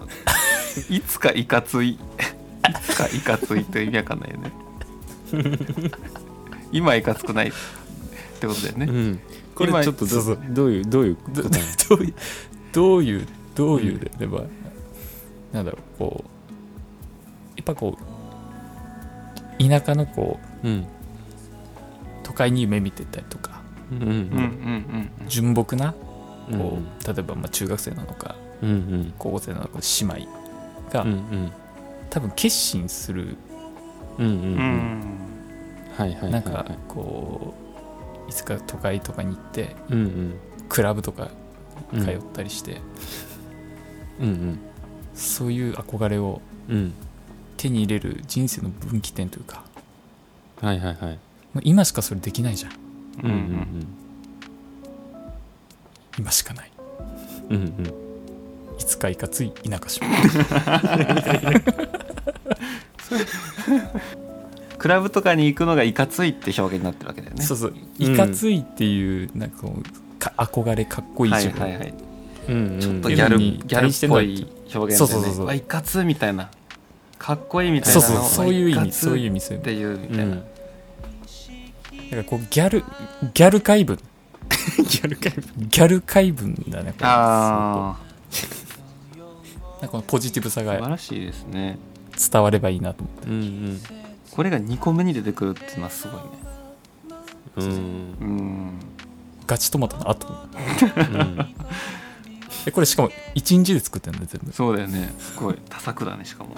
[0.90, 1.90] いつかいかつい。
[1.92, 1.98] い
[2.82, 4.52] つかいかついって意味わかんないよね。
[6.72, 7.50] 今いかつくない。
[7.50, 7.52] っ
[8.40, 8.96] てことだよね、うん。
[8.96, 9.20] うん
[9.56, 10.36] これ今ちょっとどそう。
[10.36, 10.72] いうどう
[11.06, 11.64] いうこどとなの？
[11.88, 12.14] どういう
[12.74, 14.44] どういうどういうであれば、
[15.54, 16.30] なんだろうこう
[17.56, 17.98] やっぱこ
[19.58, 20.86] う田舎のこううん。
[22.24, 23.62] 都会に夢見てたりとか。
[23.92, 24.12] うんうんうん。
[24.12, 24.20] うん
[25.20, 25.94] うん純朴な
[26.52, 29.14] うんこう、例えばまあ中学生なのかうんうん。
[29.18, 30.30] 高校生なのか姉妹
[30.92, 31.52] が、うんうん。
[32.10, 33.38] 多分決心する
[34.18, 34.42] うんうんうん。
[34.42, 34.50] うん。
[34.50, 35.18] うん
[35.98, 36.32] はいはいはいはい。
[36.32, 37.54] なんかこ
[38.28, 40.34] ういつか都会とかに行ってうんうん。
[40.68, 41.30] クラブとか
[41.94, 42.82] うん通ったりして、
[44.20, 44.60] うん
[45.14, 46.94] そういう憧れをうんうん。
[47.58, 49.64] 手に入れる人生の分岐点というか
[50.62, 51.20] はいはいはい。
[51.54, 52.72] まあ今しかそれできないじゃん。
[53.24, 53.40] うんうんうん。
[53.40, 53.88] うん
[56.18, 56.72] 今しかない。
[57.50, 57.86] うんうん。
[58.80, 60.06] いつかいかつい田舎島
[64.78, 67.44] クラブとかに行くのがいかついって表現になってるわけだよね。
[67.44, 67.74] そうそう。
[67.98, 69.84] いかついっていうなんかこう
[70.20, 71.94] か憧れかっこいいはい自分、はいはい
[72.48, 74.96] うんちょっとうんギャルにギャルっぽい表現だよね。
[74.96, 75.46] そうそうそうそう。
[75.48, 76.50] わいかつみたいな
[77.18, 78.46] かっこいいみたいそうなそう。
[78.46, 80.32] そういう意味そういう意味そういうっていうみたいな、うん。
[80.36, 80.44] だ
[82.12, 82.84] からこうギャル
[83.34, 83.98] ギャル怪文。
[84.78, 85.34] ギャルかい
[85.68, 87.06] ギャル怪文だねこれ。
[87.08, 87.98] あ
[89.80, 91.78] なんかこのポジティブさあ素晴がらしいですね。
[92.32, 93.28] 伝わればいいなと思って。
[93.28, 93.38] うんう
[93.74, 93.82] ん。
[94.32, 96.28] これが2個目に出てくるっていうのはすごいね。
[97.58, 97.66] うん。
[97.66, 98.80] うん。
[99.48, 100.28] ガチトマトの後。
[100.28, 101.48] うん。
[102.68, 104.52] えこれしかも1日で作ってるんだ全部。
[104.52, 105.14] そうだよね。
[105.20, 105.58] すごい。
[105.70, 106.56] 多作だねしかも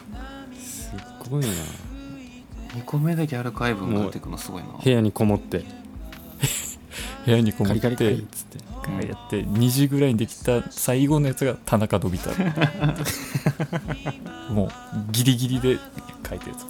[1.30, 1.48] ごいな。
[2.76, 4.70] 2個目でギャル怪文が出てくるのすごいな。
[4.84, 5.64] 部屋にこもって。
[7.26, 7.80] 部屋にこもって。
[7.82, 8.58] カリカリカリっつって。
[9.08, 9.44] やって。
[9.44, 12.32] 2時ぐらいにできた最後のやつが田中伸びた
[14.54, 14.72] もう
[15.12, 15.78] ギリギリで
[16.28, 16.66] 書いたやつ。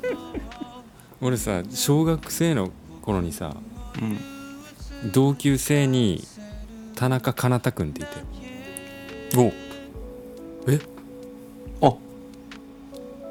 [1.20, 2.70] 俺さ小学生の
[3.02, 3.56] 頃にさ
[4.00, 4.18] うん
[5.12, 6.26] 同級生に
[6.94, 8.10] 田中かなたくんっていて。
[9.36, 9.52] お。
[11.80, 11.98] お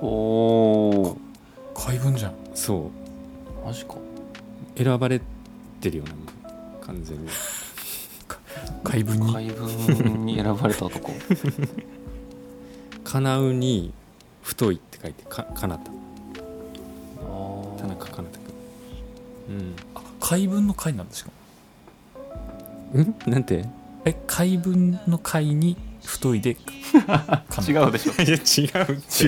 [0.05, 1.17] お
[1.73, 2.33] 怪文じゃん。
[2.53, 2.89] そ
[3.65, 3.95] マジか。
[3.95, 3.97] う
[4.83, 5.19] 選ばれ
[5.81, 6.07] てるよう。
[6.47, 7.27] な完全に。
[8.83, 9.33] 怪文に？
[9.33, 11.11] 怪文に選ばれた男。
[13.03, 13.93] かなうに
[14.41, 15.91] 太いって書いてかかなた。
[15.91, 19.75] あ田中かなたくん。
[19.95, 21.31] あ怪文の怪なんですか
[22.93, 23.01] うん？
[23.01, 23.65] んなんて？
[24.05, 26.61] え怪文の怪に太いでか
[27.67, 28.11] 違うでしょ。
[28.13, 29.25] いや違う違うでし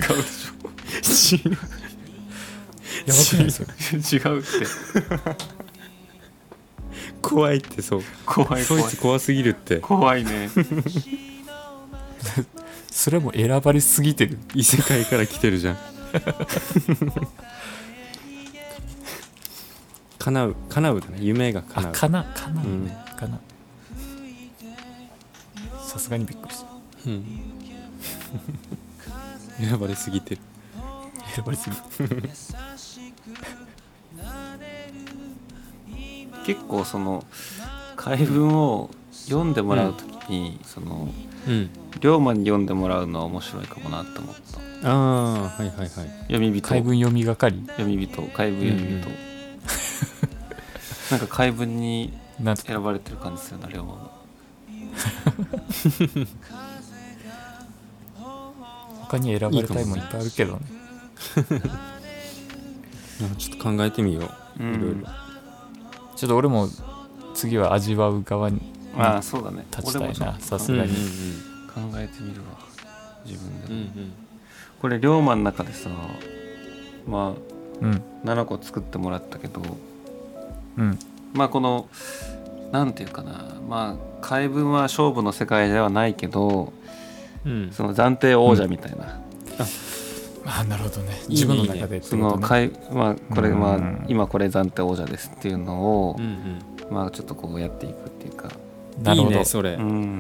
[3.06, 3.46] やばくない？
[3.46, 4.50] ですよょ違うって。
[7.22, 8.02] 怖いってそう。
[8.26, 8.64] 怖い怖い。
[8.64, 9.78] そいつ怖すぎるって。
[9.78, 10.50] 怖いね。
[12.92, 14.40] それはもう選ばれすぎてる。
[14.56, 15.78] 異世界から来てるじゃん。
[20.20, 21.18] 叶う叶うだね。
[21.22, 22.90] 夢があ叶うかなかな、うん。
[23.18, 23.40] かな
[25.86, 26.68] さすがにびっくりした。
[27.06, 27.24] うん。
[29.70, 30.42] 選ばれすぎてる
[31.38, 31.70] 選ばれす。
[36.46, 37.24] 結構その
[37.96, 41.10] 怪文を読んでもらうときに、その
[41.48, 41.70] うん。
[42.00, 44.36] 龍馬に読んでもらうのは面白いかもなって思っ
[44.82, 44.90] た。
[44.90, 45.90] ああはいはいはい。
[45.90, 46.62] 読み人。
[46.68, 48.22] 怪文読みがかり読み人。
[48.24, 49.16] 怪文読み人、うん。
[51.12, 52.14] なんか怪文に
[52.56, 54.12] 選ばれてる感じするな龍馬も
[59.02, 60.77] 他に選ばれたいもんいっぱいあるけどね
[63.22, 64.64] なんかちょっと考えてみよう。
[64.64, 64.76] うん。
[64.76, 65.08] いろいろ。
[66.16, 66.68] ちょっと俺も
[67.34, 69.66] 次は味わう側にああそうだね。
[69.70, 70.40] 立ちたいな。
[70.40, 70.92] さすがに、
[71.74, 72.58] 考えてみるわ
[73.26, 74.14] 自分でも、うんうん。
[74.82, 75.90] これ龍馬の中でさ
[77.08, 77.36] ま
[77.82, 77.94] うん。
[77.94, 79.62] あ7個作ってもらったけど
[80.78, 80.98] うん。
[81.34, 81.88] まあこの
[82.72, 83.56] なんていうかな。
[83.70, 86.74] まあ怪文は勝負の世界ではないけど
[87.46, 87.72] うん。
[87.72, 89.20] その暫定王者みたいな、
[90.50, 91.12] あなるほどね。
[91.12, 93.60] いいね自分の中でってその怪まあこれうん。
[93.60, 96.94] まあ今これ暫定王者ですっていうのをうんうん。
[96.94, 98.50] まあちょっとこうやっていくっていうか。
[99.00, 99.36] いないるほど。
[99.36, 100.20] ねそれ、うん。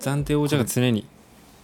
[0.00, 1.04] 暫定王者が常に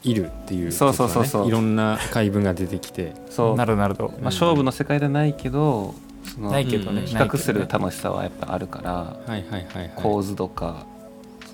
[0.04, 1.48] いるっていうそうそうそうそう。
[1.48, 3.14] いろんな怪文が出てきて。
[3.30, 3.56] そう。
[3.56, 4.08] なるなるほど。
[4.10, 5.94] まあ、勝負の世界ではないけど
[6.34, 9.92] そのないけどね、うん比較する楽しさはやっぱあるからはいはいはいはい。
[9.96, 10.84] 構図とか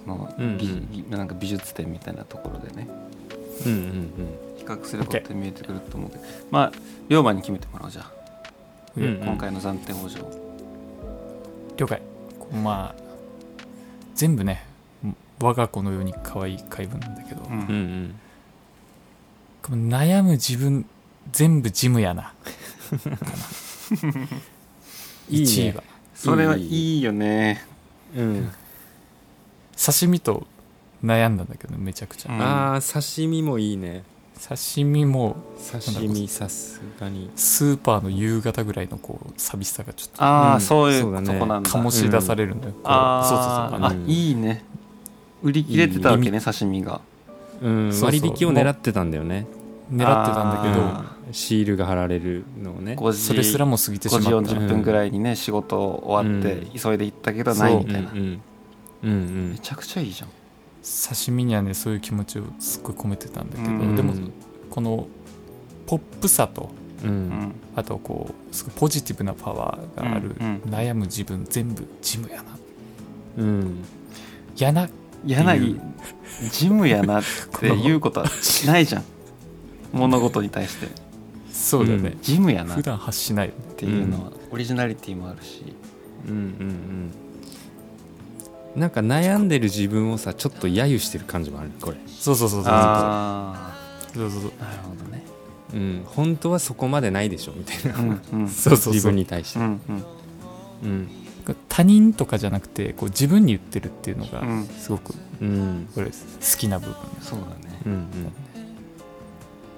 [0.05, 1.11] そのうんうん。
[1.11, 2.89] なんか美術展みたいなところでね。
[3.65, 4.13] うんうん
[4.63, 6.25] 比較することで見えてくると思うけど。
[6.51, 6.73] まあ
[7.09, 8.13] 龍馬に決めてもらおうじゃあ、
[8.97, 9.17] うんうん。
[9.19, 10.31] 今回の暫定王者を
[11.77, 12.01] 了解。
[12.63, 13.03] まあ
[14.15, 14.67] 全部ね
[15.41, 17.53] 我が子のように可愛い怪文なんだけど、うん。
[17.53, 18.15] うん
[19.63, 20.87] 悩む自分
[21.31, 22.35] 全部ジムやな。
[25.31, 25.47] いいね。
[25.47, 25.83] 1位は
[26.15, 27.65] それはいいよね。
[28.17, 28.51] うん。
[29.77, 30.47] 刺身と
[31.05, 34.05] 悩んだんだけどめちゃくちゃ、うんあー刺身もいいね
[34.49, 35.37] 刺身も
[35.73, 37.31] 刺身さすがに。
[37.37, 40.23] スーパーの夕方ぐらいのこう寂しさがちょっと。
[40.23, 40.61] ああ、うん。
[40.61, 41.31] そういそうだね。
[41.31, 41.71] うとこなんだ。
[41.71, 43.21] 醸し出されるんだよ、こうあー。
[43.21, 43.91] あそうそうそう。
[43.91, 44.11] あのうん。
[44.11, 44.65] いいね。
[45.43, 47.01] 売り切れてたわけね刺身が。
[47.63, 48.21] うんそうそう。
[48.21, 49.47] 割引を狙ってたんだよね。
[49.93, 52.97] 狙ってたんだけどあシールが貼られるのをね。
[52.99, 54.53] 5時それすらも過ぎてし5時まった。
[54.55, 56.79] 40分ぐらいにね仕事終わってうん。
[56.79, 58.11] 急いで行ったけどないみたいな。
[58.11, 58.41] うんうん
[59.05, 59.51] うん。
[59.53, 60.29] めちゃくちゃいいじゃん
[60.83, 63.97] 刺身にはねそういう気持ちをすっごい込めてたんだけど、うん。
[63.97, 64.15] でも
[64.71, 65.07] この
[65.87, 66.71] ポップさと
[67.05, 67.11] うん。
[67.11, 67.19] ううん。
[67.31, 70.71] んあとこうすごいポジティブなパワーがある、うんうん。
[70.71, 72.57] 悩む自分全部ジムやな。
[73.39, 73.85] うん。
[74.57, 74.89] やな。
[75.25, 75.67] やなってい。
[75.69, 75.81] いう
[76.51, 77.25] ジムやなっ
[77.61, 78.27] て いうことは
[78.67, 79.05] ないじゃん。
[79.93, 80.89] 物事に対して。
[81.53, 82.73] そうだよね、ジムやな。
[82.73, 83.49] っ普段発しない。
[83.49, 84.33] よねていうのは。
[84.51, 85.63] オリジナリティもあるし。
[86.27, 87.11] うんうんうん
[88.77, 91.97] なんか悩んでる自分をさちょっと揶揄してる感じもあるこれ。
[92.07, 92.73] そうそうそうそう。
[92.73, 93.75] あ
[94.15, 95.25] そうそうそうあなるほどね。
[95.75, 97.99] うん本当はそこまでないでしょみたいな。
[97.99, 98.49] うんうん。
[98.49, 98.93] そうそうそう。
[98.95, 99.59] 自分に対して。
[99.59, 100.05] うんうん。
[100.83, 101.09] うん。
[101.69, 104.67] 他人とかじゃなくてこう自分に言ってるっていうのがうん。
[104.67, 105.89] すごくうん。
[105.95, 106.13] これ好
[106.59, 106.95] きな部分。
[107.21, 107.81] そうだね。
[107.87, 108.07] うん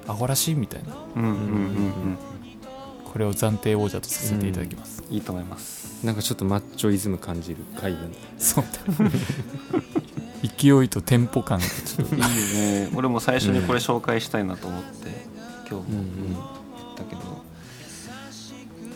[0.07, 0.95] アホらしいみたいな。
[1.17, 2.19] うんうんうんうん。
[3.15, 8.15] これを暫定王者とさせていただきます、いいと思いますなんかちょっとマッチョイズム感じる回文。
[8.39, 8.65] そう。
[8.65, 8.71] だ
[10.61, 12.91] 勢いとテンポ感がちょっといいよね。
[12.95, 15.27] 俺も最初にこれ紹介したいなと思って
[15.71, 16.37] 今日もうん
[16.95, 17.23] たけど。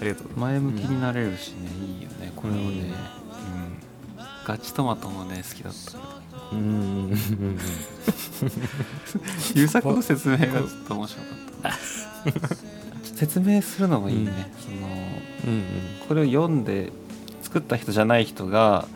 [0.01, 0.39] ありがとう。
[0.39, 2.33] 前向きになれるしねいいよね。
[2.37, 2.93] これはねうん。
[4.47, 5.99] ガチトマトもね好きだった
[6.53, 6.73] うんうんうん
[7.11, 7.59] うん
[9.55, 11.73] 優作の説明がちょっと面白かっ
[12.43, 12.59] た。
[13.19, 14.78] 説明するのもいいね、その
[15.47, 15.65] うん
[16.09, 16.93] これを読んで
[17.43, 18.87] 作った人じゃない人が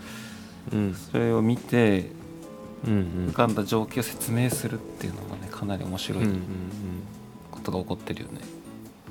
[0.72, 0.94] うん。
[0.94, 2.10] それを見て
[2.86, 6.38] うん浮かんだ状況を説明するっていうのもねかなり面白いうんうん
[7.50, 8.40] ことが起こってるよね、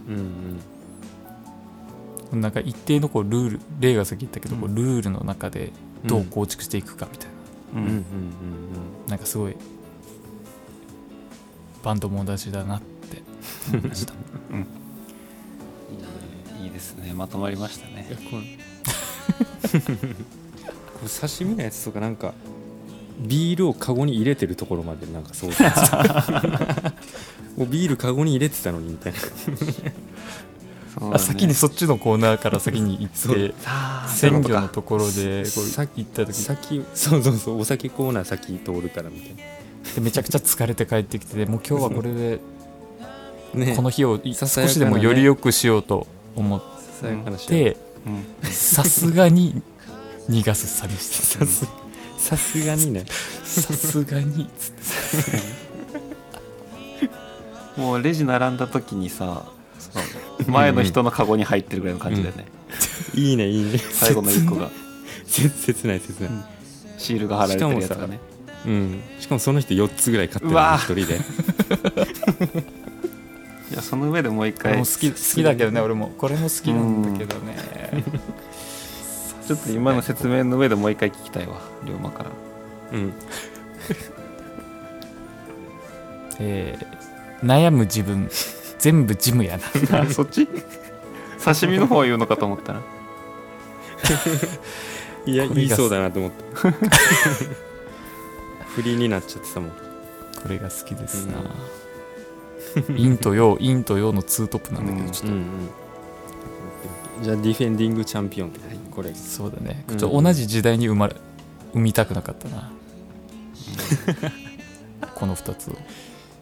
[0.10, 0.60] うん
[2.34, 2.42] うん。
[2.42, 5.72] なんか一定のこうルール例がさっき言ったけど、こううんルールの中で
[6.06, 7.30] どう構築していくかみたい
[7.76, 8.04] な、うんうんうん
[9.08, 9.56] なんかすごい
[11.84, 13.22] バンドも同じだなって
[13.74, 14.14] 思いました。
[14.14, 14.16] い
[14.62, 14.81] い
[16.82, 17.14] ですね。
[17.14, 18.08] まとまりましたね。
[18.10, 18.42] いやこれ
[19.80, 19.90] こ
[21.04, 22.34] れ刺身のやつとかなんか
[23.20, 25.52] ビールをカゴに入れてるところまでなんかそう。
[25.52, 26.94] だ
[27.56, 29.20] もうビールカゴに入れてたのにみたいな。
[29.20, 29.94] ね
[31.14, 33.54] あ先にそっちのコーナーから先に行って
[34.10, 36.44] 鮮魚のところでさっ行った時に。
[36.44, 39.36] 先そうそうそうお酒コーナー先通るからみたい
[39.96, 42.40] でめちゃくちゃ疲れて帰ってきてもう今日はこれで
[43.54, 43.74] な ね。
[43.76, 46.62] この日を少しでもより良くしようと思っ
[47.02, 48.52] ささやかな幸せてうん。
[48.52, 49.62] さすがに
[50.30, 51.40] 逃がす寂しさ。
[51.40, 51.68] さす
[52.18, 53.06] さすがにね。
[53.44, 54.48] さすがに。
[54.60, 54.72] つっ
[57.76, 59.46] てもうレジ並んだ時にさ
[60.46, 62.46] 前の人のカゴに入ってるぐらいの感じだよね、
[63.16, 63.78] いいねいいね。
[63.78, 64.70] 最後の1個が。
[65.26, 66.32] 切切ない切ない、
[66.98, 68.20] シールが貼られてるやつがね。
[68.66, 71.20] うん、しかもその人4つぐらい買ってるうわ一人で
[73.72, 76.10] いやその上でもう一回好き好きだけどね俺も。
[76.18, 77.56] これも好きなんだけどね。
[79.48, 82.32] ちょっと今の説明の上でもう一回聞きたいわ龍馬から。
[82.94, 83.14] うん。
[86.40, 86.86] えー
[87.46, 88.30] 悩む自分。
[88.78, 89.64] 全部ジムやな。
[90.02, 90.48] あ そっち？
[91.44, 92.82] 刺身の方言うのかと思ったら
[95.26, 96.72] いや言いそうだなと思った。
[98.76, 99.72] 振りになっちゃってたもん。
[99.72, 99.78] こ
[100.50, 101.34] れが好きですな、
[102.88, 105.46] 陰と陽陰と陽のツートップなんだけどうんちょっと、うんうん
[107.22, 108.52] じゃあディフェンディングチャンピオン
[108.90, 109.14] これ。
[109.14, 109.98] そうだね、うん。
[109.98, 111.16] ちょっと同じ時代に生まれ
[111.74, 112.72] 生みたくなかったな、
[115.16, 115.78] この2つを。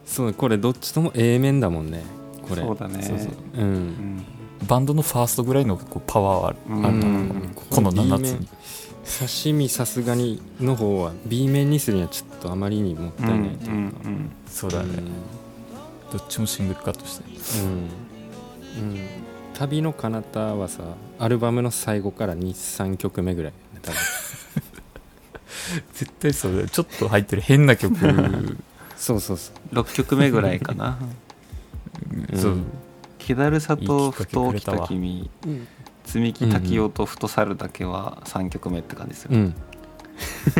[0.05, 2.03] そうこれどっちとも A 面だもんね。
[2.47, 2.61] これ。
[2.61, 3.03] そうだね。
[3.03, 3.27] そうそう。
[3.57, 3.73] ううん。
[3.89, 4.25] ん
[4.67, 6.85] バンドのファーストぐらいのこうパワーはある,、うん。
[6.85, 8.47] あるなうんこの7 B つ面に
[9.19, 13.79] 刺身さすがにの方は B 面にするにはちょっとあまりにもったいないというか、うんう
[14.09, 15.01] んそうだね、
[16.11, 17.23] どっちもシングルカットして。
[17.63, 17.75] うん、う
[18.95, 18.99] ん。
[19.53, 20.83] 旅の彼方はさ
[21.19, 23.53] アルバムの最後から23曲目ぐらい。
[23.81, 23.97] 多分。
[25.93, 26.67] 絶対そうだよ。
[26.67, 27.95] ちょっと入ってる変な曲。
[28.97, 30.97] そうそうそ6曲目ぐらいかな。
[32.33, 32.65] う、そう、ん
[33.17, 35.67] 「気だるさとふと起きた君」うん
[36.05, 39.55] 「積み木滝雄とふと去るだけ」は3曲目って感じする、うん。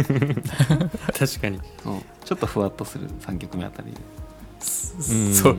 [1.18, 2.02] 確かに、そう。
[2.24, 3.92] ちょっとふわっとする3曲目あたり。
[3.92, 4.19] でうん
[4.60, 5.58] そう。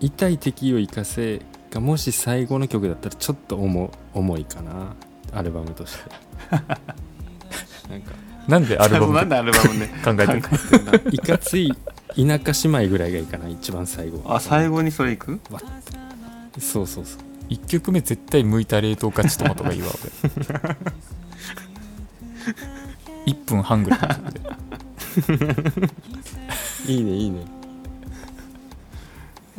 [0.00, 1.40] 痛い敵を生かせ
[1.70, 4.94] がもし最後の曲だったらちょっと重重いかな。
[5.32, 6.10] アルバムとして。
[7.90, 8.12] なんか
[8.48, 10.32] なんでアルバムなんでルバムで考えて
[11.10, 11.74] るいかつい田
[12.54, 14.22] 舎姉妹ぐらいがいいかな一番最後。
[14.26, 15.40] あ最後にそれいく？
[16.58, 17.20] そうそうそう。
[17.50, 20.12] 1曲目絶対剥いた冷凍カチトマトがいいわ俺。
[23.32, 24.00] 1分半ぐらい。
[26.92, 27.44] いいねいいね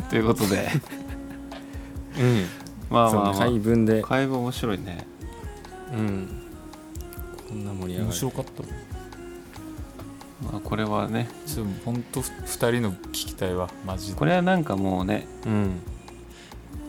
[0.09, 0.69] ということで。
[2.19, 2.45] うん。
[2.89, 3.33] まあまあまあ。
[3.33, 4.01] 回文で。
[4.01, 5.07] 会話面白いね。
[5.93, 6.41] うん。
[7.49, 8.63] こんな盛り上が面る白かった
[10.51, 11.29] まあこれはね。
[11.45, 13.69] ちょっとほんと2人の聞きたいわ。
[13.85, 14.19] マジで。
[14.19, 15.71] これはなんかもうねうん。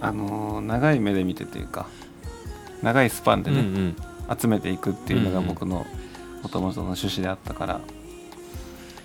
[0.00, 1.86] あのー長い目で見てというか
[2.82, 3.96] 長いスパンでうんうね、ん。
[4.38, 5.86] 集めていくっていうのが僕の
[6.42, 7.80] もともとの趣旨であったから、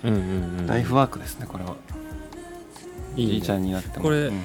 [0.04, 0.66] うんうんうん。
[0.66, 1.76] ライフワークですねこれは
[3.16, 3.32] いいね。
[3.34, 4.04] いいちゃんになっても。
[4.04, 4.42] これうん。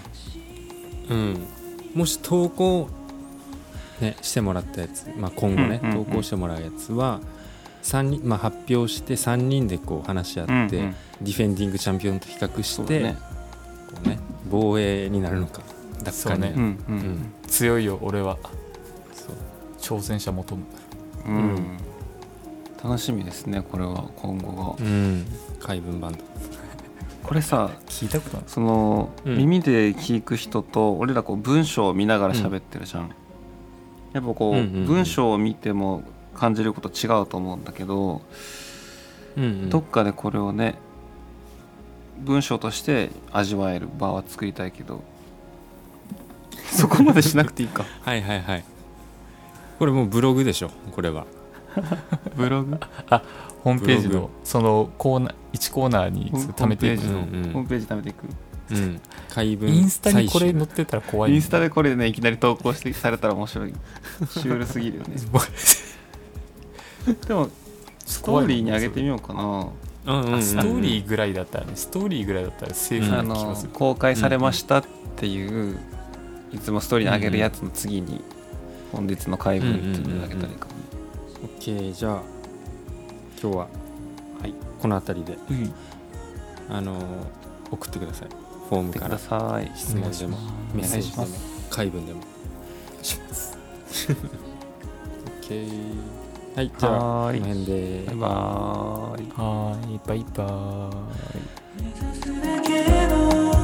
[1.10, 1.48] うん、
[1.94, 2.90] もし投稿、
[4.02, 6.06] ね、してもらったやつ、まあ、今後ね、うんうんうん。
[6.06, 7.22] 投稿してもらうやつは
[7.82, 10.70] 三人、まあ、発表して3人でこう話し合って、うんうん。
[10.70, 15.62] ディフェンディングチャンピオンと比較して、こうね、防衛になるのか
[16.04, 16.42] 奪還に。
[16.42, 16.96] なるうんうん。
[16.96, 17.34] うん。
[17.48, 18.38] 強いよ俺は。
[19.14, 20.00] そう。
[20.00, 20.64] 挑戦者求む。
[21.28, 21.36] うん。
[21.36, 21.78] うん。
[22.84, 24.86] 楽しみですねこれは今後が。
[24.86, 25.26] うん。
[25.60, 26.20] 海文バンド
[27.28, 29.38] これさ聞いたことその、うん。
[29.38, 33.12] 耳で聞く人と俺らこう文章を見ながら喋ってるじゃん、
[34.14, 34.86] やっぱこう,、うんうんうん。
[34.86, 38.22] 文章を見ても感じること違うと思うんだけど、
[39.36, 39.70] うんうん。
[39.70, 40.76] どっかでこれをね
[42.20, 45.04] 文章として味わえる場は作りたいけど
[46.72, 47.84] そこまでしなくていいか。
[48.04, 48.64] はいはいはい。
[49.80, 51.26] これもうブログでしょこれは。
[52.38, 52.78] ブログ？
[53.68, 57.46] ホームページのそのコーナー1コーナーに貯めていくホームページの、うん。
[57.46, 58.24] うんホームページ貯めていく。
[58.70, 59.02] うん。
[59.70, 63.74] インスタにこれ載ってたら怖いインスタでこれねいきなり投稿してされたら面白い。
[64.30, 65.16] シュールすぎるよね。
[67.28, 67.50] でも
[68.06, 69.68] ストーリーに上げてみようかな、うんうんうん
[70.10, 74.84] あストーリーぐらいだったらねストーリーぐらいだったらセーフな気がする、公開されましたっ
[75.18, 75.78] ていう、
[76.54, 78.22] いつもストーリーに上げるやつの次に
[78.94, 80.80] 本日の回文っていうのを上げたらいいかもね、
[81.44, 82.22] オッケーじゃあ
[83.42, 83.68] 今日は
[84.42, 84.54] はい。
[84.82, 85.74] この辺りでうん。
[86.70, 87.04] あのー
[87.70, 88.30] 送ってください。
[88.70, 89.70] フォームてくだからさい。
[89.76, 90.38] 質問でも
[90.74, 92.20] メッセージでもお願いし回文でも。
[92.20, 92.24] オ
[93.04, 93.08] ッ
[95.42, 95.96] ケー
[96.56, 96.92] はいじゃあ
[97.32, 98.04] この辺で。
[98.08, 99.30] バイバーイ。
[99.32, 100.94] はーいバイバー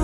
[0.00, 0.03] イ